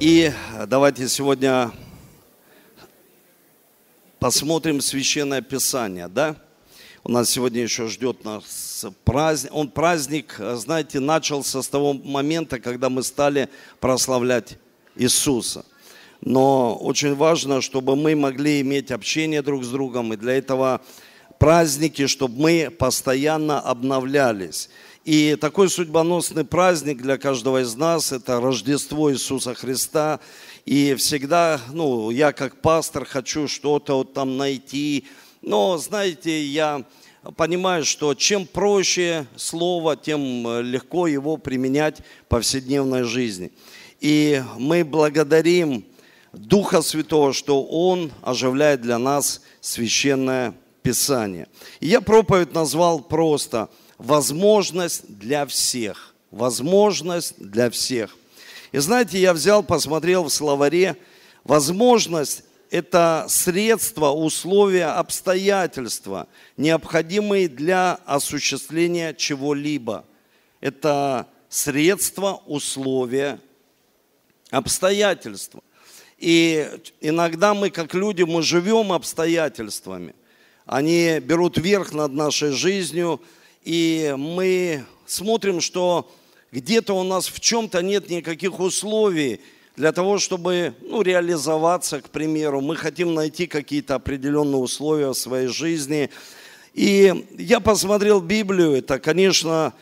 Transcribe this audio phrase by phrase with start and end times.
[0.00, 0.32] И
[0.66, 1.72] давайте сегодня
[4.18, 6.36] посмотрим Священное Писание, да?
[7.04, 9.52] У нас сегодня еще ждет нас праздник.
[9.52, 14.56] Он праздник, знаете, начался с того момента, когда мы стали прославлять
[14.96, 15.66] Иисуса.
[16.22, 20.80] Но очень важно, чтобы мы могли иметь общение друг с другом, и для этого
[21.38, 24.70] праздники, чтобы мы постоянно обновлялись.
[25.04, 30.20] И такой судьбоносный праздник для каждого из нас– это Рождество Иисуса Христа.
[30.66, 35.06] И всегда, ну, я как пастор хочу что-то вот там найти.
[35.40, 36.84] Но, знаете, я
[37.34, 43.52] понимаю, что чем проще слово, тем легко его применять в повседневной жизни.
[44.00, 45.86] И мы благодарим
[46.34, 51.48] Духа Святого, что Он оживляет для нас священное Писание.
[51.80, 56.14] И я проповедь назвал просто «Возможность для всех».
[56.30, 58.16] Возможность для всех.
[58.70, 60.96] И знаете, я взял, посмотрел в словаре,
[61.42, 70.04] возможность– это средства, условия, обстоятельства, необходимые для осуществления чего-либо.
[70.60, 73.40] Это средства, условия,
[74.50, 75.62] обстоятельства.
[76.16, 80.14] И иногда мы, как люди, мы живем обстоятельствами
[80.66, 83.20] они берут верх над нашей жизнью,
[83.64, 86.10] и мы смотрим, что
[86.52, 89.40] где-то у нас в чем-то нет никаких условий
[89.76, 92.60] для того, чтобы ну, реализоваться, к примеру.
[92.60, 96.10] Мы хотим найти какие-то определенные условия в своей жизни.
[96.74, 99.72] И я посмотрел Библию, это, конечно,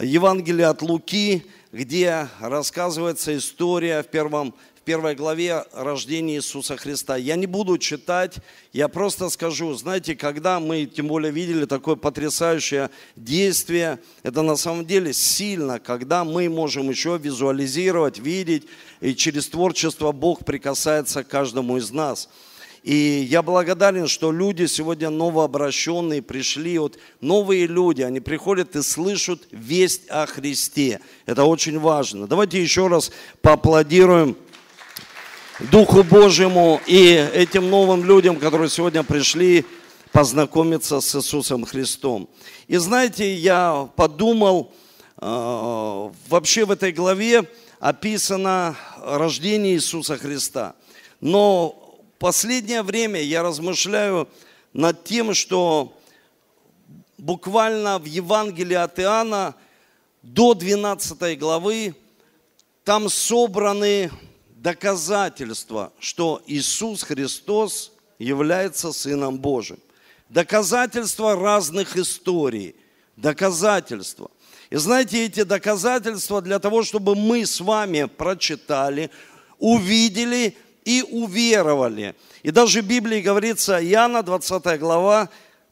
[0.00, 4.54] Евангелие от Луки, где рассказывается история в первом
[4.90, 7.16] первой главе рождения Иисуса Христа.
[7.16, 8.38] Я не буду читать,
[8.72, 14.84] я просто скажу, знаете, когда мы тем более видели такое потрясающее действие, это на самом
[14.84, 18.64] деле сильно, когда мы можем еще визуализировать, видеть,
[19.00, 22.28] и через творчество Бог прикасается к каждому из нас.
[22.82, 29.46] И я благодарен, что люди сегодня новообращенные пришли, вот новые люди, они приходят и слышат
[29.52, 30.98] весть о Христе.
[31.26, 32.26] Это очень важно.
[32.26, 34.36] Давайте еще раз поаплодируем
[35.60, 37.04] Духу Божьему и
[37.34, 39.66] этим новым людям, которые сегодня пришли
[40.10, 42.30] познакомиться с Иисусом Христом.
[42.66, 44.72] И знаете, я подумал,
[45.20, 47.46] э, вообще в этой главе
[47.78, 50.74] описано рождение Иисуса Христа.
[51.20, 54.30] Но последнее время я размышляю
[54.72, 55.92] над тем, что
[57.18, 59.54] буквально в Евангелии от Иоанна
[60.22, 61.94] до 12 главы
[62.82, 64.10] там собраны
[64.62, 69.78] доказательство, что Иисус Христос является Сыном Божьим.
[70.28, 72.76] Доказательства разных историй.
[73.16, 74.30] Доказательства.
[74.68, 79.10] И знаете, эти доказательства для того, чтобы мы с вами прочитали,
[79.58, 82.14] увидели и уверовали.
[82.42, 85.28] И даже в Библии говорится, Иоанна 20 глава,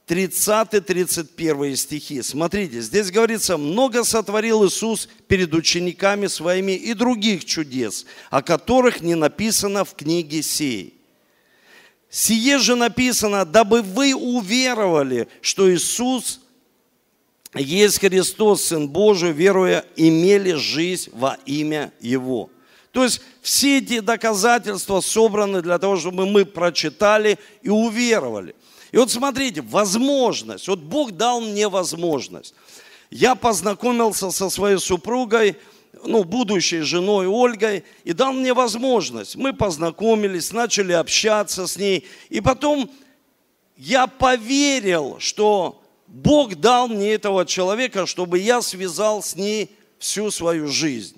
[0.09, 2.23] 30-31 стихи.
[2.23, 9.15] Смотрите, здесь говорится, много сотворил Иисус перед учениками своими и других чудес, о которых не
[9.15, 10.95] написано в книге сей.
[12.09, 16.41] Сие же написано, дабы вы уверовали, что Иисус
[17.55, 22.51] есть Христос, Сын Божий, веруя, имели жизнь во имя Его.
[22.93, 28.55] То есть все эти доказательства собраны для того, чтобы мы прочитали и уверовали.
[28.93, 30.69] И вот смотрите, возможность.
[30.69, 32.55] Вот Бог дал мне возможность.
[33.11, 35.57] Я познакомился со своей супругой,
[36.05, 39.37] ну, будущей женой Ольгой, и дал мне возможность.
[39.37, 42.07] Мы познакомились, начали общаться с ней.
[42.31, 42.91] И потом
[43.77, 50.69] я поверил, что Бог дал мне этого человека, чтобы я связал с ней всю свою
[50.69, 51.17] жизнь.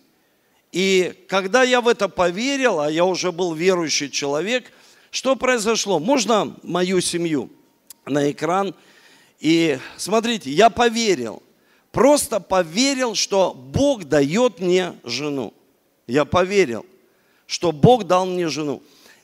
[0.72, 4.72] И когда я в это поверил, а я уже был верующий человек,
[5.10, 5.98] что произошло?
[5.98, 7.50] Можно мою семью?
[8.06, 8.74] на экран.
[9.38, 11.42] И смотрите, я поверил,
[11.92, 15.54] просто поверил, что Бог дает мне жену.
[16.06, 16.84] Я поверил,
[17.46, 18.82] что Бог дал мне жену.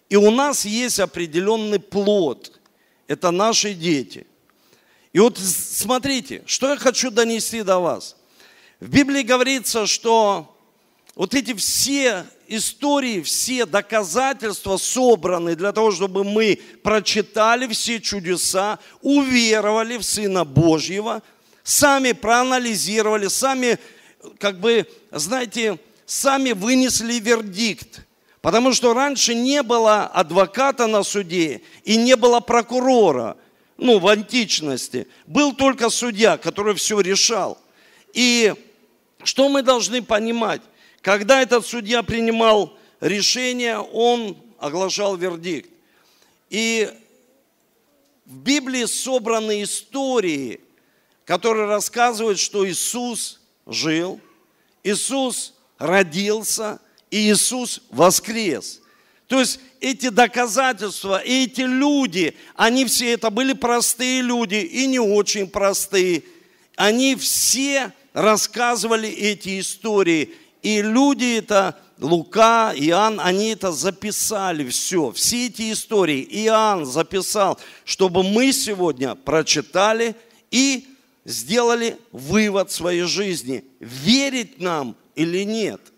[0.08, 2.60] И у нас есть определенный плод.
[3.08, 4.26] Это наши дети.
[5.12, 8.16] И вот смотрите, что я хочу донести до вас.
[8.80, 10.55] В Библии говорится, что
[11.16, 19.96] вот эти все истории, все доказательства собраны для того, чтобы мы прочитали все чудеса, уверовали
[19.96, 21.22] в Сына Божьего,
[21.64, 23.78] сами проанализировали, сами,
[24.38, 28.02] как бы, знаете, сами вынесли вердикт.
[28.42, 33.38] Потому что раньше не было адвоката на суде и не было прокурора,
[33.78, 35.08] ну, в античности.
[35.26, 37.58] Был только судья, который все решал.
[38.12, 38.54] И
[39.24, 40.60] что мы должны понимать?
[41.06, 45.70] Когда этот судья принимал решение, он оглашал вердикт.
[46.50, 46.90] И
[48.24, 50.58] в Библии собраны истории,
[51.24, 53.38] которые рассказывают, что Иисус
[53.68, 54.20] жил,
[54.82, 58.80] Иисус родился, и Иисус воскрес.
[59.28, 65.46] То есть эти доказательства, эти люди, они все это были простые люди и не очень
[65.46, 66.24] простые.
[66.74, 70.34] Они все рассказывали эти истории.
[70.62, 75.12] И люди это, Лука, Иоанн, они это записали все.
[75.12, 80.16] Все эти истории Иоанн записал, чтобы мы сегодня прочитали
[80.50, 80.88] и
[81.24, 83.64] сделали вывод своей жизни.
[83.80, 85.80] Верить нам или нет–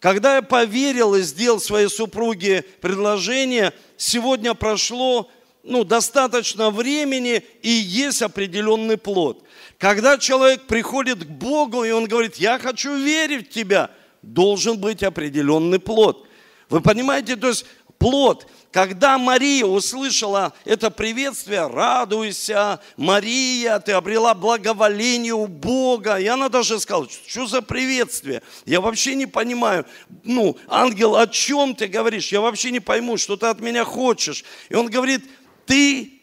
[0.00, 5.30] когда я поверил и сделал своей супруге предложение, сегодня прошло
[5.62, 9.44] ну, достаточно времени и есть определенный плод.
[9.80, 13.90] Когда человек приходит к Богу и он говорит, я хочу верить в тебя,
[14.22, 16.28] должен быть определенный плод.
[16.68, 17.66] Вы понимаете, то есть
[17.98, 26.20] плод– когда Мария услышала это приветствие, радуйся, Мария, ты обрела благоволение у Бога.
[26.20, 28.42] И она даже сказала, что за приветствие?
[28.66, 29.86] Я вообще не понимаю.
[30.22, 32.30] Ну, ангел, о чем ты говоришь?
[32.30, 34.44] Я вообще не пойму, что ты от меня хочешь.
[34.68, 35.24] И он говорит,
[35.66, 36.20] ты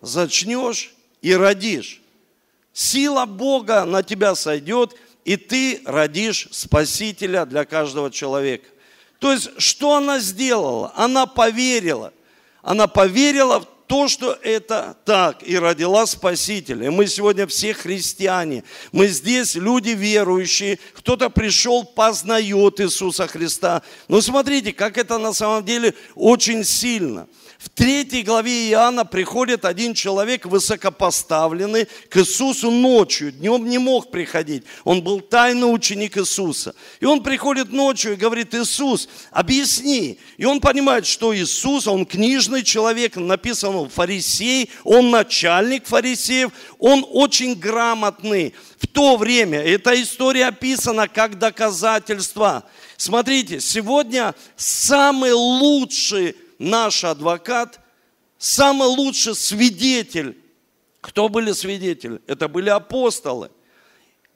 [0.00, 2.01] зачнешь и родишь.
[2.72, 8.66] Сила Бога на тебя сойдет, и ты родишь Спасителя для каждого человека.
[9.18, 10.92] То есть, что она сделала?
[10.96, 12.12] Она поверила.
[12.62, 16.86] Она поверила в то, что это так, и родила Спасителя.
[16.86, 18.64] И мы сегодня все христиане.
[18.90, 20.78] Мы здесь люди верующие.
[20.94, 23.82] Кто-то пришел, познает Иисуса Христа.
[24.08, 27.28] Но смотрите, как это на самом деле очень сильно–
[27.62, 33.30] в третьей главе Иоанна приходит один человек высокопоставленный к Иисусу ночью.
[33.30, 34.64] Днем не мог приходить.
[34.82, 36.74] Он был тайный ученик Иисуса.
[36.98, 40.18] И он приходит ночью и говорит, Иисус, объясни.
[40.38, 46.50] И он понимает, что Иисус, он книжный человек, написан он фарисей, он начальник фарисеев,
[46.80, 48.54] он очень грамотный.
[48.78, 52.64] В то время эта история описана как доказательство.
[52.96, 57.80] Смотрите, сегодня самый лучший наш адвокат,
[58.38, 60.38] самый лучший свидетель.
[61.00, 62.20] Кто были свидетели?
[62.26, 63.50] Это были апостолы,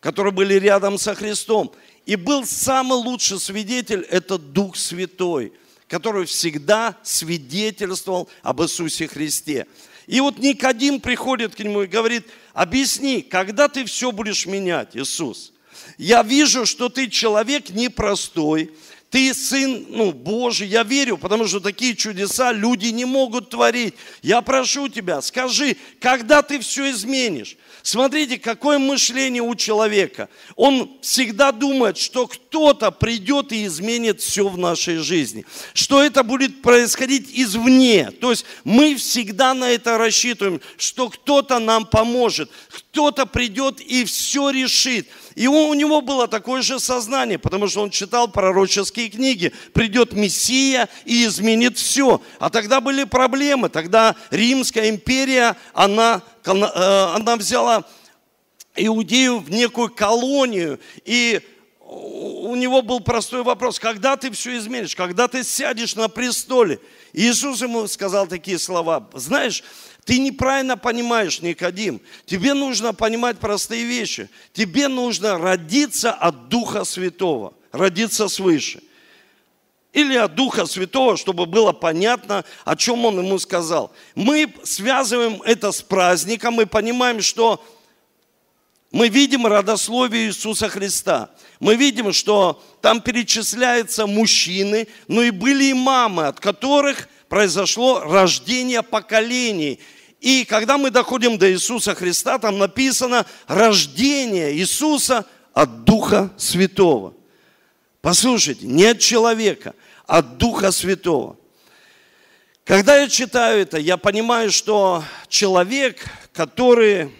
[0.01, 1.73] которые были рядом со Христом.
[2.05, 5.53] И был самый лучший свидетель, это Дух Святой,
[5.89, 9.67] который всегда свидетельствовал об Иисусе Христе.
[10.07, 15.53] И вот Никодим приходит к нему и говорит, объясни, когда ты все будешь менять, Иисус?
[15.99, 18.73] Я вижу, что ты человек непростой,
[19.11, 23.95] ты сын ну, Божий, я верю, потому что такие чудеса люди не могут творить.
[24.23, 27.57] Я прошу тебя, скажи, когда ты все изменишь?
[27.87, 30.29] Смотрите, какое мышление у человека.
[30.57, 35.47] Он всегда думает, что кто-то придет и изменит все в нашей жизни.
[35.73, 38.11] Что это будет происходить извне.
[38.11, 44.51] То есть мы всегда на это рассчитываем, что кто-то нам поможет, кто-то придет и все
[44.51, 45.07] решит.
[45.37, 49.53] И у него было такое же сознание, потому что он читал пророческие книги.
[49.75, 52.21] Придет Мессия и изменит все.
[52.41, 53.69] А тогда были проблемы.
[53.69, 57.85] Тогда Римская империя, она, она взяла
[58.77, 60.79] Иудею в некую колонию.
[61.05, 61.41] И
[61.81, 66.81] у него был простой вопрос, когда ты все изменишь, когда ты сядешь на престоле.
[67.13, 69.63] Иисус ему сказал такие слова, знаешь,
[70.05, 72.01] ты неправильно понимаешь, Никодим.
[72.27, 74.29] Тебе нужно понимать простые вещи.
[74.53, 78.83] Тебе нужно родиться от Духа Святого, родиться свыше.
[79.97, 83.91] Или от Духа Святого, чтобы было понятно, о чем он ему сказал.
[84.15, 87.65] Мы связываем это с праздником, мы понимаем, что
[88.93, 91.31] мы видим родословие Иисуса Христа.
[91.61, 98.83] Мы видим, что там перечисляются мужчины, но и были и мамы, от которых произошло рождение
[98.83, 99.81] поколений.
[100.21, 105.25] И когда мы доходим до Иисуса Христа, там написано рождение Иисуса
[105.55, 107.15] от Духа Святого.
[108.03, 109.75] Послушайте, не от человека,
[110.07, 111.37] от Духа Святого.
[112.65, 117.13] Когда я читаю это, я понимаю, что человек, который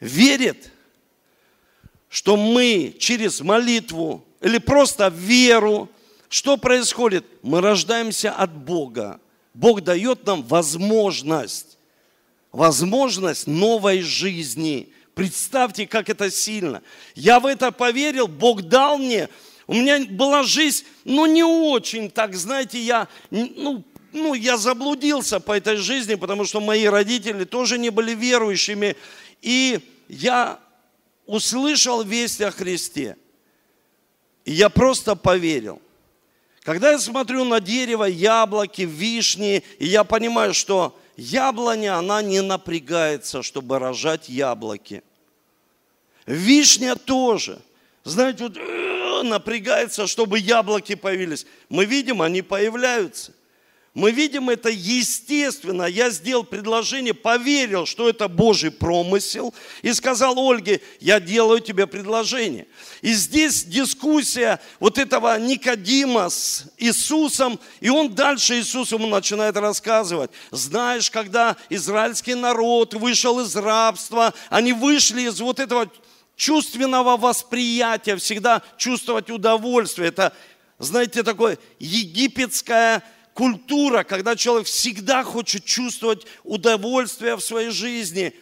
[0.00, 0.70] верит,
[2.08, 5.88] что мы через молитву или просто веру,
[6.28, 7.24] что происходит?
[7.42, 9.18] Мы рождаемся от Бога.
[9.54, 11.78] Бог дает нам возможность,
[12.52, 14.90] возможность новой жизни.
[15.14, 16.82] Представьте, как это сильно.
[17.14, 19.28] Я в это поверил, Бог дал мне.
[19.68, 25.52] У меня была жизнь, ну не очень, так знаете, я, ну, ну, я заблудился по
[25.52, 28.96] этой жизни, потому что мои родители тоже не были верующими.
[29.42, 30.58] И я
[31.26, 33.18] услышал весть о Христе.
[34.46, 35.82] И я просто поверил.
[36.62, 43.42] Когда я смотрю на дерево, яблоки, вишни, и я понимаю, что яблоня, она не напрягается,
[43.42, 45.02] чтобы рожать яблоки.
[46.24, 47.60] Вишня тоже.
[48.04, 48.56] Знаете, вот
[49.22, 51.46] напрягается, чтобы яблоки появились.
[51.68, 53.32] Мы видим, они появляются.
[53.98, 55.82] Мы видим это естественно.
[55.82, 62.68] Я сделал предложение, поверил, что это Божий промысел, и сказал Ольге, я делаю тебе предложение.
[63.02, 70.30] И здесь дискуссия вот этого Никодима с Иисусом, и он дальше Иисус ему начинает рассказывать.
[70.52, 75.90] Знаешь, когда израильский народ вышел из рабства, они вышли из вот этого
[76.38, 80.08] чувственного восприятия, всегда чувствовать удовольствие.
[80.08, 80.32] Это,
[80.78, 83.02] знаете, такое египетское
[83.34, 88.32] культура, когда человек всегда хочет чувствовать удовольствие в своей жизни.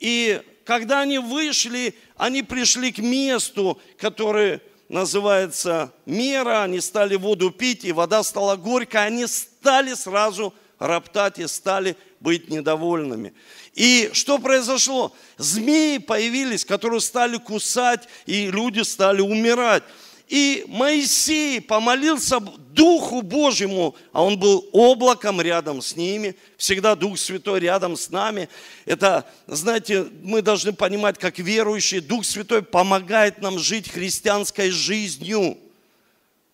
[0.00, 7.84] И когда они вышли, они пришли к месту, которое называется мера, они стали воду пить,
[7.84, 13.34] и вода стала горькой, они стали сразу роптать и стали быть недовольными.
[13.74, 15.14] И что произошло?
[15.36, 19.84] Змеи появились, которые стали кусать, и люди стали умирать.
[20.28, 27.60] И Моисей помолился Духу Божьему, а он был облаком рядом с ними, всегда Дух Святой
[27.60, 28.48] рядом с нами.
[28.86, 35.58] Это, знаете, мы должны понимать, как верующие, Дух Святой помогает нам жить христианской жизнью.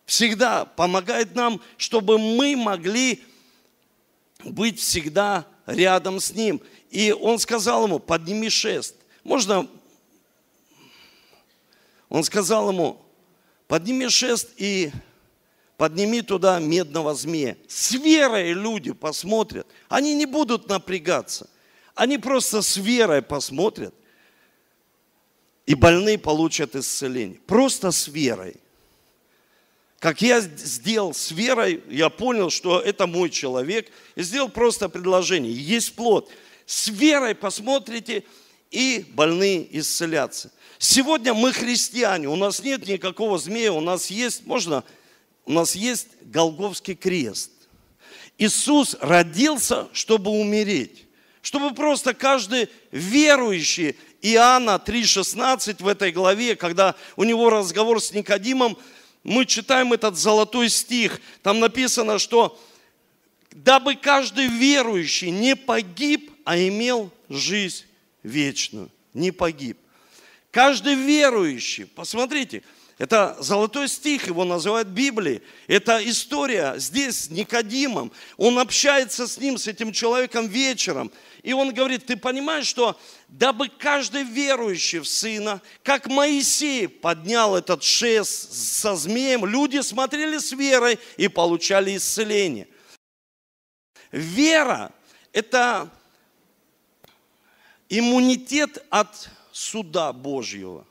[0.04, 3.22] Всегда помогает нам, чтобы мы могли
[4.44, 6.60] быть всегда рядом с Ним.
[6.90, 8.96] И он сказал ему, подними шест.
[9.24, 9.68] Можно?
[12.08, 13.00] Он сказал ему,
[13.70, 14.90] Подними шест и
[15.76, 17.56] подними туда медного змея.
[17.68, 19.64] С верой люди посмотрят.
[19.88, 21.48] Они не будут напрягаться.
[21.94, 23.94] Они просто с верой посмотрят.
[25.66, 27.38] И больные получат исцеление.
[27.46, 28.56] Просто с верой.
[30.00, 33.92] Как я сделал с верой, я понял, что это мой человек.
[34.16, 35.52] И сделал просто предложение.
[35.52, 36.30] Есть плод.
[36.64, 38.24] С верой посмотрите,
[38.70, 40.50] и больные исцелятся.
[40.78, 44.84] Сегодня мы христиане, у нас нет никакого змея, у нас есть, можно,
[45.44, 47.50] у нас есть Голговский крест.
[48.38, 51.04] Иисус родился, чтобы умереть.
[51.42, 58.78] Чтобы просто каждый верующий, Иоанна 3,16 в этой главе, когда у него разговор с Никодимом,
[59.22, 61.20] мы читаем этот золотой стих.
[61.42, 62.58] Там написано, что
[63.50, 67.84] дабы каждый верующий не погиб, а имел жизнь
[68.22, 68.90] вечную.
[69.12, 69.78] Не погиб.
[70.50, 72.62] Каждый верующий, посмотрите,
[73.00, 75.40] это золотой стих, его называют Библией.
[75.68, 78.12] Это история здесь с Никодимом.
[78.36, 81.10] Он общается с ним, с этим человеком вечером.
[81.42, 87.82] И он говорит, ты понимаешь, что дабы каждый верующий в Сына, как Моисей поднял этот
[87.82, 92.68] шест со змеем, люди смотрели с верой и получали исцеление.
[94.12, 94.92] Вера–
[95.32, 95.88] это
[97.88, 100.86] иммунитет от суда Божьего,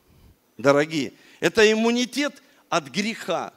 [0.58, 1.14] дорогие.
[1.40, 3.54] Это иммунитет от греха.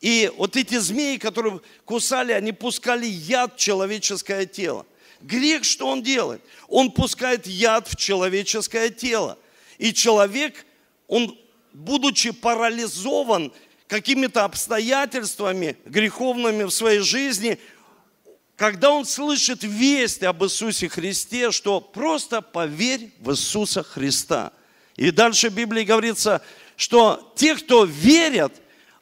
[0.00, 4.86] И вот эти змеи, которые кусали, они пускали яд в человеческое тело.
[5.20, 6.42] Грех, что он делает?
[6.68, 9.38] Он пускает яд в человеческое тело.
[9.78, 10.66] И человек,
[11.08, 11.38] он,
[11.72, 13.52] будучи парализован
[13.88, 17.58] какими-то обстоятельствами греховными в своей жизни,
[18.56, 24.52] когда он слышит весть об Иисусе Христе, что просто поверь в Иисуса Христа.
[24.96, 26.42] И дальше в Библии говорится,
[26.76, 28.52] что те, кто верят,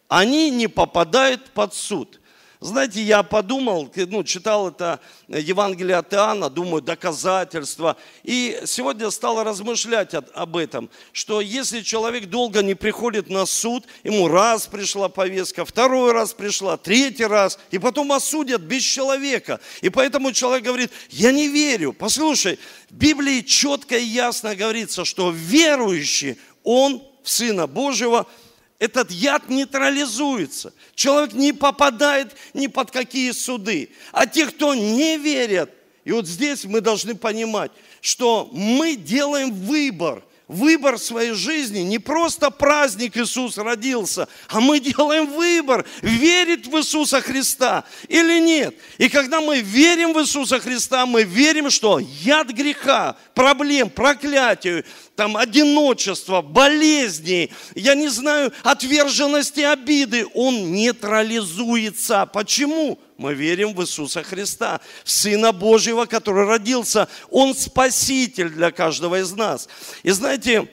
[0.08, 2.20] они не попадают под суд.
[2.64, 7.98] Знаете, я подумал, ну, читал это Евангелие от Иоанна, думаю, доказательства.
[8.22, 14.28] И сегодня стал размышлять об этом, что если человек долго не приходит на суд, ему
[14.28, 19.60] раз пришла повестка, второй раз пришла, третий раз, и потом осудят без человека.
[19.82, 21.92] И поэтому человек говорит, я не верю.
[21.92, 28.28] Послушай, в Библии четко и ясно говорится, что верующий, он в Сына Божьего–
[28.80, 30.74] этот яд нейтрализуется.
[30.94, 33.90] Человек не попадает ни под какие суды.
[34.12, 35.70] А те, кто не верят,
[36.04, 42.50] и вот здесь мы должны понимать, что мы делаем выбор– выбор своей жизни, не просто
[42.50, 48.74] праздник Иисус родился, а мы делаем выбор, верить в Иисуса Христа или нет.
[48.98, 54.84] И когда мы верим в Иисуса Христа, мы верим, что яд греха, проблем, проклятию,
[55.16, 62.26] там одиночество, болезни, я не знаю, отверженности, обиды, он нейтрализуется.
[62.26, 62.98] Почему?
[63.24, 67.08] Мы верим в Иисуса Христа, в Сына Божьего, который родился.
[67.30, 69.66] Он спаситель для каждого из нас.
[70.02, 70.68] И знаете,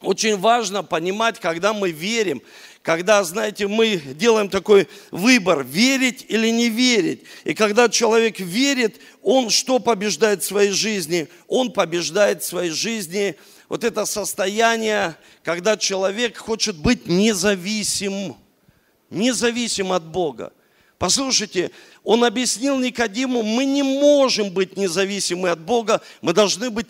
[0.00, 2.40] очень важно понимать, когда мы верим,
[2.82, 7.24] когда, знаете, мы делаем такой выбор, верить или не верить.
[7.42, 11.26] И когда человек верит, он что побеждает в своей жизни?
[11.48, 13.34] Он побеждает в своей жизни
[13.68, 18.36] вот это состояние, когда человек хочет быть независим,
[19.10, 20.52] независим от Бога.
[20.98, 21.70] Послушайте,
[22.02, 26.88] он объяснил Никодиму, мы не можем быть независимы от Бога, мы должны быть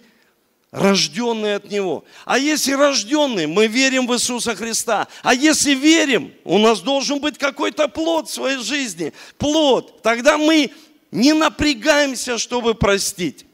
[0.70, 2.04] рожденные от Него.
[2.24, 5.08] А если рожденные, мы верим в Иисуса Христа.
[5.22, 9.12] А если верим, у нас должен быть какой-то плод в своей жизни.
[9.36, 10.02] Плод.
[10.02, 10.70] Тогда мы
[11.10, 13.44] не напрягаемся, чтобы простить.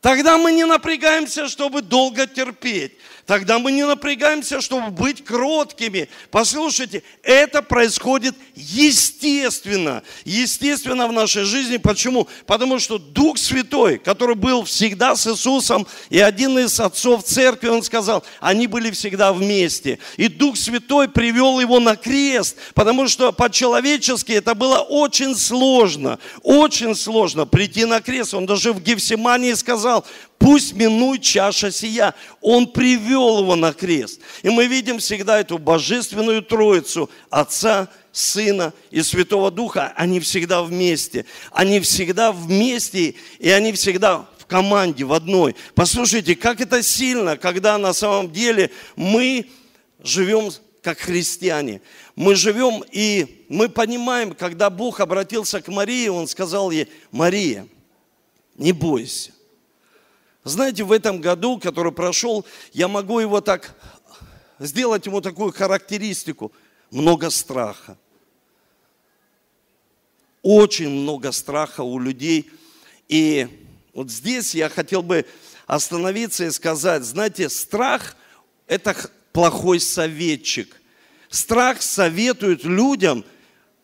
[0.00, 2.92] Тогда мы не напрягаемся, чтобы долго терпеть.
[3.26, 6.08] Тогда мы не напрягаемся, чтобы быть кроткими.
[6.30, 10.02] Послушайте, это происходит естественно.
[10.24, 11.76] Естественно в нашей жизни.
[11.76, 12.26] Почему?
[12.46, 17.84] Потому что Дух Святой, который был всегда с Иисусом, и один из отцов церкви, он
[17.84, 20.00] сказал, они были всегда вместе.
[20.16, 26.18] И Дух Святой привел его на крест, потому что по-человечески это было очень сложно.
[26.42, 28.34] Очень сложно прийти на крест.
[28.34, 30.04] Он даже в Гефсимании сказал,
[30.42, 32.14] пусть минует чаша сия.
[32.40, 34.20] Он привел его на крест.
[34.42, 39.92] И мы видим всегда эту божественную троицу Отца, Сына и Святого Духа.
[39.96, 41.24] Они всегда вместе.
[41.52, 45.54] Они всегда вместе, и они всегда в команде, в одной.
[45.74, 49.46] Послушайте, как это сильно, когда на самом деле мы
[50.02, 50.50] живем
[50.82, 51.80] как христиане.
[52.16, 57.66] Мы живем и мы понимаем, когда Бог обратился к Марии, Он сказал ей, Мария,
[58.56, 59.30] не бойся,
[60.44, 63.76] знаете, в этом году, который прошел, я могу его так,
[64.58, 66.52] сделать ему такую характеристику.
[66.90, 67.96] Много страха.
[70.42, 72.50] Очень много страха у людей.
[73.08, 75.24] И вот здесь я хотел бы
[75.66, 78.16] остановиться и сказать, знаете, страх–
[78.66, 78.96] это
[79.32, 80.80] плохой советчик.
[81.30, 83.24] Страх советует людям–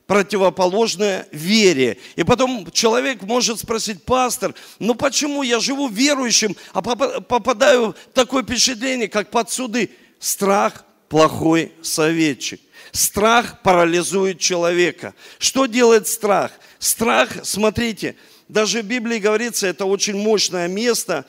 [0.08, 1.98] противоположное вере.
[2.16, 8.42] И потом человек может спросить, пастор, ну почему я живу верующим, а попадаю в такое
[8.42, 9.90] впечатление, как под суды?
[10.18, 12.58] Страх– плохой советчик.
[12.90, 15.14] Страх парализует человека.
[15.38, 16.52] Что делает страх?
[16.78, 18.16] Страх, смотрите,
[18.48, 21.26] даже в Библии говорится, это очень мощное место,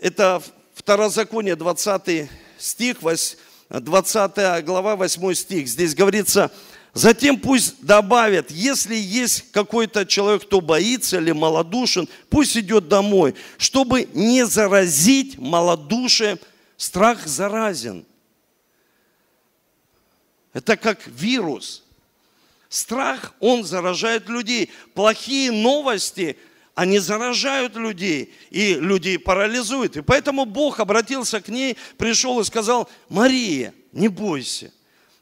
[0.00, 0.42] это
[0.74, 2.96] Второзаконие, 20 стих,
[3.68, 5.68] 20 глава, 8 стих.
[5.68, 6.50] Здесь говорится,
[6.94, 14.08] Затем пусть добавят, если есть какой-то человек, кто боится или малодушен, пусть идет домой, чтобы
[14.12, 16.38] не заразить малодушие.
[16.76, 18.04] Страх заразен.
[20.52, 21.82] Это как вирус.
[22.68, 24.70] Страх, он заражает людей.
[24.92, 26.36] Плохие новости,
[26.74, 29.96] они заражают людей, и людей парализуют.
[29.96, 34.72] И поэтому Бог обратился к ней, пришел и сказал, Мария, не бойся,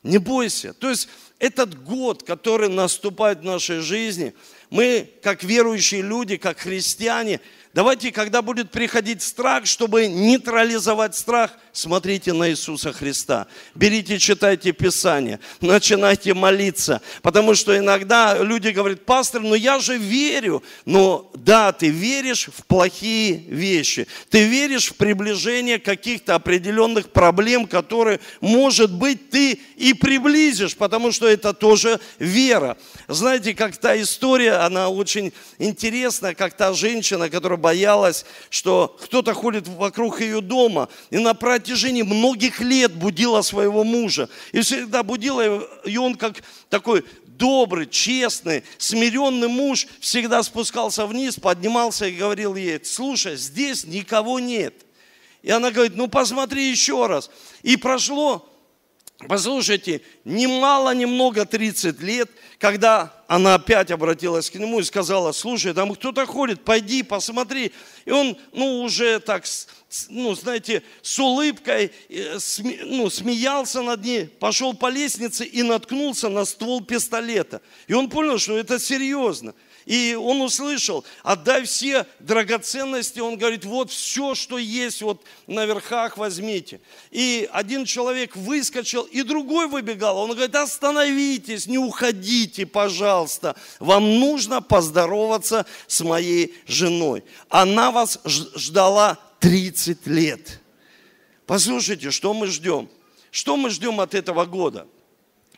[0.02, 0.72] не бойся.
[0.72, 1.08] То есть
[1.38, 4.34] этот год, который наступает в нашей жизни,
[4.70, 7.40] мы, как верующие люди, как христиане,
[7.74, 13.46] давайте, когда будет приходить страх, чтобы нейтрализовать страх, смотрите на Иисуса Христа.
[13.74, 17.00] Берите, читайте Писание, начинайте молиться.
[17.22, 20.62] Потому что иногда люди говорят, пастор, ну я же верю.
[20.84, 24.06] Но да, ты веришь в плохие вещи.
[24.28, 31.26] Ты веришь в приближение каких-то определенных проблем, которые, может быть, ты и приблизишь, потому что
[31.26, 32.76] это тоже вера.
[33.08, 39.66] Знаете, как та история, она очень интересная, как та женщина, которая боялась, что кто-то ходит
[39.68, 44.28] вокруг ее дома, и на протяжении многих лет будила своего мужа.
[44.52, 52.06] И всегда будила, и он как такой добрый, честный, смиренный муж всегда спускался вниз, поднимался
[52.06, 54.74] и говорил ей, слушай, здесь никого нет.
[55.42, 57.30] И она говорит, ну посмотри еще раз.
[57.62, 58.46] И прошло,
[59.28, 65.94] послушайте, немало, немного 30 лет, когда она опять обратилась к нему и сказала, слушай, там
[65.94, 67.72] кто-то ходит, пойди, посмотри.
[68.04, 69.44] И он, ну, уже так,
[70.08, 72.38] ну, знаете, с улыбкой, э,
[72.84, 77.60] ну, смеялся над ней, пошел по лестнице и наткнулся на ствол пистолета.
[77.88, 79.54] И он понял, что это серьезно.
[79.86, 83.20] И он услышал, отдай все драгоценности.
[83.20, 86.80] Он говорит, вот все, что есть вот на верхах, возьмите.
[87.10, 90.18] И один человек выскочил, и другой выбегал.
[90.18, 93.56] Он говорит, остановитесь, не уходите, пожалуйста.
[93.78, 97.24] Вам нужно поздороваться с моей женой.
[97.48, 100.60] Она вас ждала 30 лет.
[101.46, 102.88] Послушайте, что мы ждем?
[103.30, 104.86] Что мы ждем от этого года?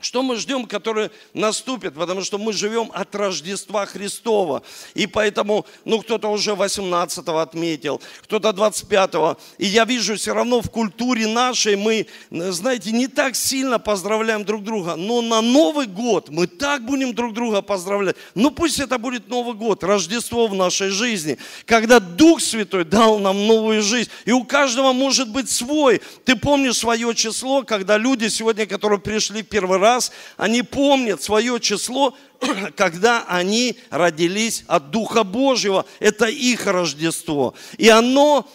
[0.02, 1.94] Что мы ждем, который наступит?
[1.94, 4.62] Потому что мы живем от Рождества Христова.
[4.94, 9.38] И поэтому, ну, кто-то уже 18-го отметил, кто-то 25-го.
[9.58, 14.64] И я вижу, все равно в культуре нашей мы, знаете, не так сильно поздравляем друг
[14.64, 14.96] друга.
[14.96, 18.16] Но на Новый год мы так будем друг друга поздравлять.
[18.34, 21.38] Ну, пусть это будет Новый год, Рождество в нашей жизни.
[21.64, 24.10] Когда Дух Святой дал нам новую жизнь.
[24.24, 26.00] И у каждого может быть свой.
[26.24, 31.60] Ты помнишь свое число, когда люди сегодня, которые пришли первый раз, раз они помнят свое
[31.60, 32.16] число,
[32.76, 35.84] когда они родились от Духа Божьего.
[36.00, 37.54] Это их Рождество.
[37.78, 38.48] И оно,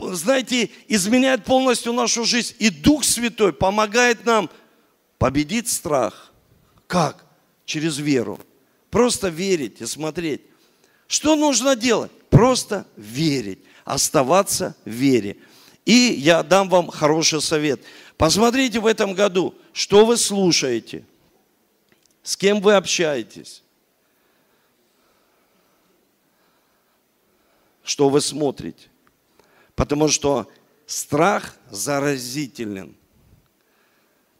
[0.00, 2.54] знаете, изменяет полностью нашу жизнь.
[2.58, 4.50] И Дух Святой помогает нам
[5.18, 6.32] победить страх.
[6.86, 7.24] Как?
[7.64, 8.40] Через веру.
[8.90, 10.40] Просто верить и смотреть.
[11.06, 12.10] Что нужно делать?
[12.30, 15.36] Просто верить, оставаться в вере.
[15.88, 17.80] И я дам вам хороший совет.
[18.18, 21.02] Посмотрите в этом году, что вы слушаете,
[22.22, 23.62] с кем вы общаетесь,
[27.82, 28.90] что вы смотрите.
[29.76, 30.52] Потому что
[30.84, 32.94] страх заразителен.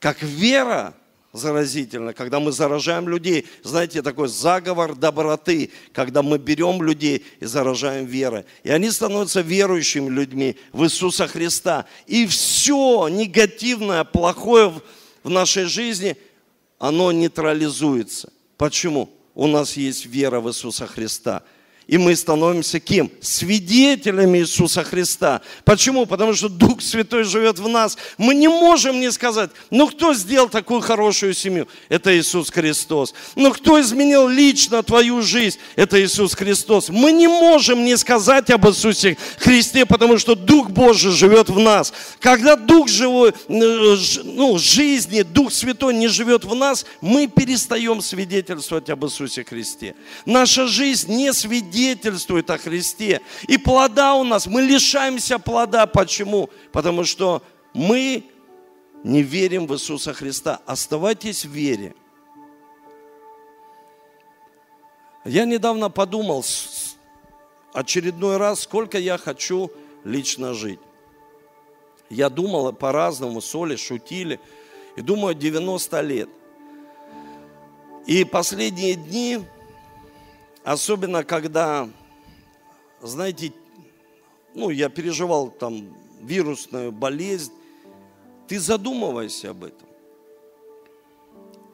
[0.00, 0.94] Как вера
[1.38, 3.46] заразительно, когда мы заражаем людей.
[3.62, 8.44] Знаете, такой заговор доброты, когда мы берем людей и заражаем верой.
[8.64, 11.86] И они становятся верующими людьми в Иисуса Христа.
[12.06, 14.74] И все негативное, плохое
[15.22, 16.16] в нашей жизни,
[16.78, 18.32] оно нейтрализуется.
[18.56, 19.08] Почему?
[19.34, 21.42] У нас есть вера в Иисуса Христа–
[21.88, 23.10] и мы становимся кем?
[23.22, 25.40] Свидетелями Иисуса Христа.
[25.64, 26.04] Почему?
[26.04, 27.96] Потому что Дух Святой живет в нас.
[28.18, 31.66] Мы не можем не сказать, ну кто сделал такую хорошую семью?
[31.88, 33.14] Это Иисус Христос.
[33.34, 35.58] Ну кто изменил лично твою жизнь?
[35.76, 36.90] Это Иисус Христос.
[36.90, 41.94] Мы не можем не сказать об Иисусе Христе, потому что Дух Божий живет в нас.
[42.20, 48.90] Когда Дух живой, э, ну, жизни, Дух Святой не живет в нас, мы перестаем свидетельствовать
[48.90, 49.94] об Иисусе Христе.
[50.26, 53.20] Наша жизнь не свидетельствует свидетельствует о Христе.
[53.46, 55.86] И плода у нас, мы лишаемся плода.
[55.86, 56.50] Почему?
[56.72, 58.24] Потому что мы
[59.04, 60.60] не верим в Иисуса Христа.
[60.66, 61.94] Оставайтесь в вере.
[65.24, 66.44] Я недавно подумал
[67.72, 69.70] очередной раз, сколько я хочу
[70.04, 70.80] лично жить.
[72.10, 74.40] Я думал по-разному, соли, шутили.
[74.96, 76.28] И думаю, 90 лет.
[78.06, 79.40] И последние дни
[80.68, 81.88] Особенно, когда,
[83.00, 83.54] знаете,
[84.54, 87.54] ну, я переживал там вирусную болезнь,
[88.46, 89.88] ты задумывайся об этом.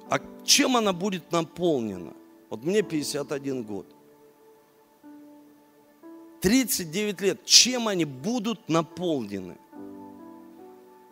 [0.09, 2.13] А чем она будет наполнена?
[2.49, 3.87] Вот мне 51 год.
[6.41, 7.45] 39 лет.
[7.45, 9.57] Чем они будут наполнены?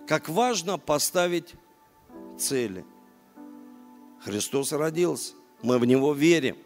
[0.06, 1.54] Как важно поставить
[2.38, 2.84] цели.
[4.20, 5.34] Христос родился.
[5.62, 6.56] Мы в Него верим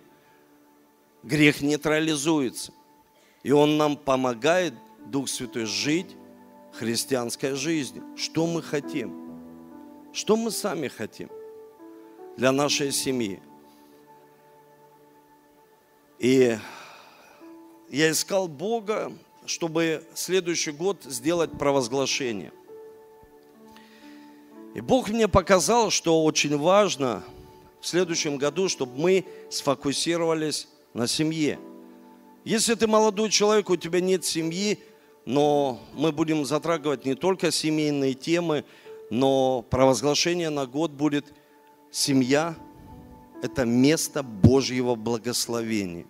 [1.26, 2.72] грех нейтрализуется.
[3.42, 4.74] И Он нам помогает,
[5.06, 6.16] Дух Святой, жить
[6.72, 8.04] христианской жизнью.
[8.16, 9.14] Что мы хотим?
[10.12, 11.28] Что мы сами хотим
[12.36, 13.40] для нашей семьи?
[16.18, 16.56] И
[17.90, 19.12] я искал Бога,
[19.44, 22.52] чтобы следующий год сделать провозглашение.
[24.74, 27.22] И Бог мне показал, что очень важно
[27.80, 31.59] в следующем году, чтобы мы сфокусировались на семье.
[32.44, 34.78] Если ты молодой человек, у тебя нет семьи,
[35.26, 38.64] но мы будем затрагивать не только семейные темы,
[39.11, 41.35] но провозглашение на год будет
[41.90, 42.56] семья–
[43.42, 46.06] это место Божьего благословения.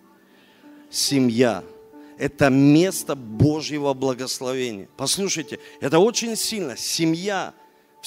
[0.89, 1.65] Семья–
[2.19, 4.89] это место Божьего благословения.
[4.97, 6.77] Послушайте, это очень сильно.
[6.77, 7.55] Семья.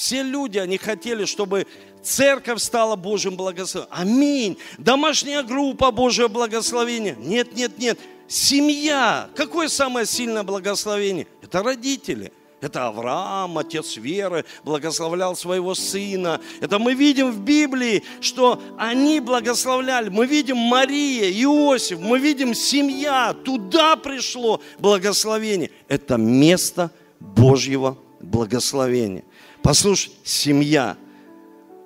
[0.00, 1.66] Все люди, они хотели, чтобы
[2.02, 3.94] Церковь стала Божьим благословением.
[3.94, 4.58] Аминь.
[4.78, 7.14] Домашняя группа Божьего благословения.
[7.16, 7.98] Нет, нет, нет.
[8.26, 9.28] Семья.
[9.34, 11.26] Какое самое сильное благословение?
[11.42, 12.32] Это родители.
[12.62, 16.40] Это Авраам, отец веры, благословлял своего сына.
[16.62, 20.08] Это мы видим в Библии, что они благословляли.
[20.08, 23.34] Мы видим Мария, Иосиф, мы видим семья.
[23.34, 25.70] Туда пришло благословение.
[25.88, 29.24] Это место Божьего благословения.
[29.62, 30.96] Послушай, семья–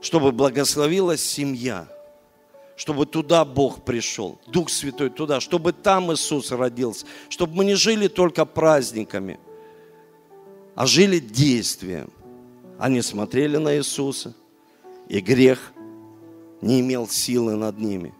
[0.04, 1.88] чтобы благословилась семья,
[2.76, 8.08] чтобы туда Бог пришел, Дух Святой туда, чтобы там Иисус родился, чтобы мы не жили
[8.08, 9.40] только праздниками,
[10.74, 12.10] а жили действием.
[12.78, 14.34] Они смотрели на Иисуса,
[15.08, 15.72] и грех
[16.60, 18.12] не имел силы над ними.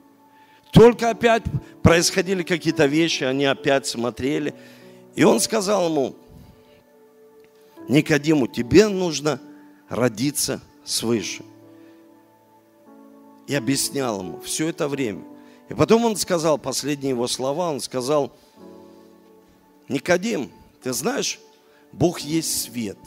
[0.73, 1.43] Только опять
[1.83, 4.55] происходили какие-то вещи, они опять смотрели.
[5.15, 6.17] И он сказал ему,
[7.89, 9.41] Никодиму, тебе нужно
[9.89, 11.45] родиться свыше.
[13.47, 15.23] и объяснял ему все это время.
[15.69, 18.33] И потом он сказал, последние его слова, он сказал,
[19.89, 20.51] Никодим,
[20.83, 21.39] ты знаешь,
[21.93, 22.99] Бог есть свет.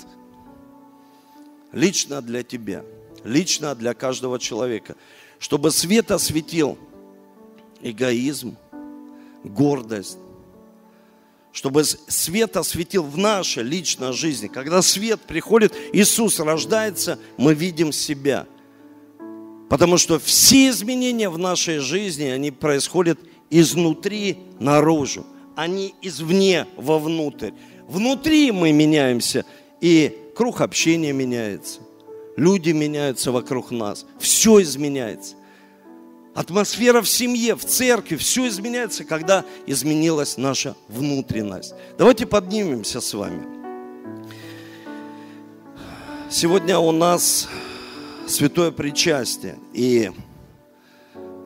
[1.72, 2.84] Лично для тебя,
[3.24, 4.96] лично для каждого человека.
[5.40, 6.78] Чтобы свет осветил
[7.82, 8.58] эгоизм,
[9.44, 10.20] гордость,
[11.58, 14.48] чтобы свет осветил в нашей личной жизни.
[14.48, 18.46] Когда свет приходит, Иисус рождается, мы видим себя.
[19.68, 23.18] Потому что все изменения в нашей жизни, они происходят
[23.50, 27.54] изнутри наружу, они извне вовнутрь.
[27.88, 29.44] Внутри мы меняемся,
[29.82, 31.80] и круг общения меняется.
[32.36, 34.06] Люди меняются вокруг нас.
[34.20, 35.34] Все изменяется.
[36.38, 41.74] Атмосфера в семье, в церкви, все изменяется, когда изменилась наша внутренность.
[41.98, 43.44] Давайте поднимемся с вами.
[46.30, 47.50] Сегодня у нас
[48.28, 49.58] святое причастие.
[49.74, 50.12] И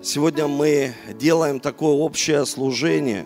[0.04, 3.26] сегодня мы делаем такое общее служение.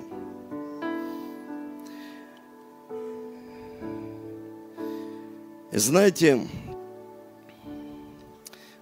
[5.71, 6.47] И знаете,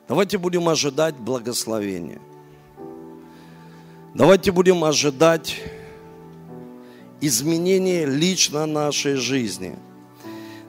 [0.09, 2.19] давайте будем ожидать благословения–
[4.13, 5.55] Давайте будем ожидать
[7.19, 9.75] изменения лично нашей жизни.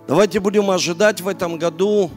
[0.09, 2.11] Давайте будем ожидать в этом году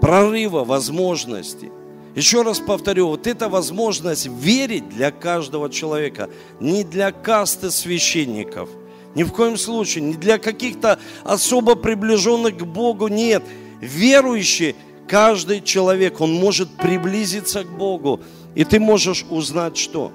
[0.00, 1.70] прорыва возможностей.
[2.16, 6.28] Еще раз повторю, вот эта возможность верить для каждого человека,
[6.58, 8.68] не для касты священников,
[9.14, 13.44] ни в коем случае, не для каких-то особо приближенных к Богу, нет.
[13.80, 14.74] Верующий,
[15.06, 18.20] каждый человек, он может приблизиться к Богу,
[18.54, 20.12] и ты можешь узнать что?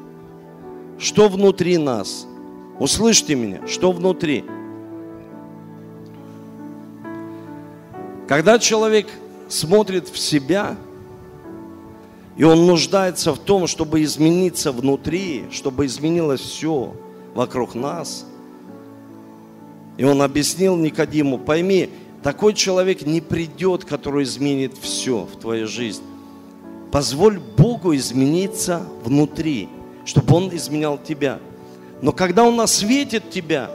[0.98, 2.28] Что внутри нас?
[2.80, 4.44] Услышьте меня, что внутри?
[8.28, 9.08] Когда человек
[9.48, 10.76] смотрит в себя,
[12.36, 16.94] и он нуждается в том, чтобы измениться внутри, чтобы изменилось все
[17.36, 18.26] вокруг нас.
[19.98, 21.90] И он объяснил Никодиму, пойми,
[22.24, 26.13] такой человек не придет, который изменит все в твоей жизни.
[26.94, 29.68] Позволь Богу измениться внутри,
[30.06, 31.40] чтобы Он изменял тебя.
[32.04, 33.72] Но когда Он осветит тебя,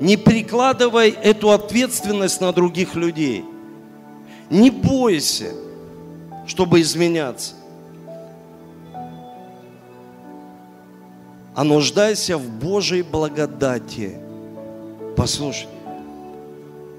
[0.00, 3.44] не прикладывай эту ответственность на других людей.
[4.50, 5.52] Не бойся,
[6.46, 7.54] чтобы изменяться.
[11.56, 14.16] А нуждайся в Божьей благодати.
[15.16, 15.66] Послушай,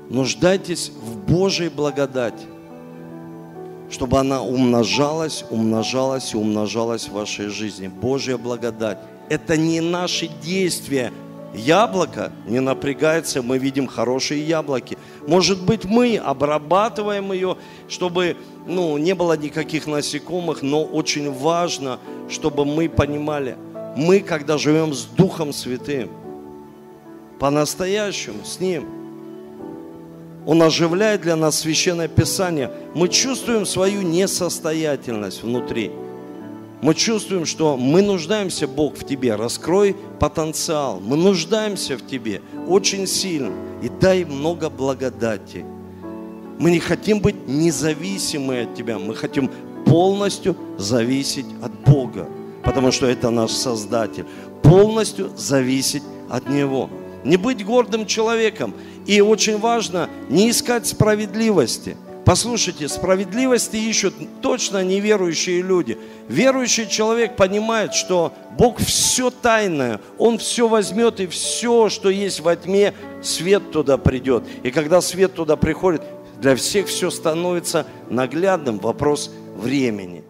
[0.10, 2.51] нуждайтесь в Божьей благодати
[3.92, 7.88] чтобы она умножалась, умножалась и умножалась в вашей жизни.
[7.88, 8.98] Божья благодать.
[9.30, 11.12] Это не наши действия.
[11.54, 14.98] Яблоко не напрягается, мы видим хорошие яблоки.
[15.28, 17.58] Может быть, мы обрабатываем ее,
[17.90, 22.00] чтобы ну, не было никаких насекомых, но очень важно,
[22.30, 23.58] чтобы мы понимали,
[23.98, 26.10] мы, когда живем с Духом Святым,
[27.38, 28.86] по-настоящему с Ним–
[30.46, 32.72] он оживляет для нас священное писание.
[32.96, 35.92] Мы чувствуем свою несостоятельность внутри.
[36.82, 39.36] Мы чувствуем, что мы нуждаемся, Бог, в Тебе.
[39.36, 41.00] Раскрой потенциал.
[41.00, 43.54] Мы нуждаемся в Тебе очень сильно.
[43.84, 45.64] И дай много благодати.
[46.58, 48.98] Мы не хотим быть независимы от Тебя.
[48.98, 49.52] Мы хотим
[49.86, 52.28] полностью зависеть от Бога.
[52.64, 54.26] Потому что это наш Создатель.
[54.64, 56.90] Полностью зависеть от Него.
[57.24, 58.74] Не быть гордым человеком.
[59.06, 61.98] И очень важно не искать справедливости.
[62.24, 65.98] Послушайте, справедливости ищут точно неверующие люди.
[66.30, 72.56] Верующий человек понимает, что Бог все тайное, Он все возьмет и все, что есть во
[72.56, 74.44] тьме, свет туда придет.
[74.64, 76.04] И когда свет туда приходит,
[76.40, 80.24] для всех все становится наглядным, вопрос времени.